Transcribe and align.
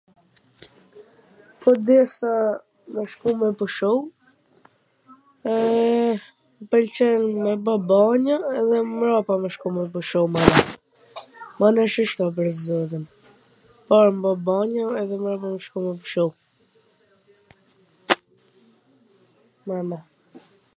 Po 1.61 1.71
desha 1.87 2.33
me 2.93 3.03
shku 3.11 3.29
me 3.41 3.49
pushu, 3.59 3.89
e, 5.53 5.57
m 5.57 6.63
pwlqen 6.71 7.21
me 7.43 7.53
ba 7.67 7.75
banjo, 7.91 8.37
edhe 8.61 8.77
mrapa 8.97 9.33
me 9.43 9.49
shku 9.55 9.67
me 9.75 9.83
pushu 9.97 10.21
mana. 10.37 10.59
Mana 11.59 11.81
shsihto 11.91 12.25
pwr 12.37 12.47
zotin. 12.65 13.03
Ma 13.73 13.85
par 13.93 14.07
bwj 14.23 14.37
banjo 14.47 14.85
edhe 15.03 15.15
mrapa 15.23 15.47
me 15.51 15.59
shku 15.67 15.77
me 15.89 15.93
pushu, 15.99 16.25
mana. 19.73 19.97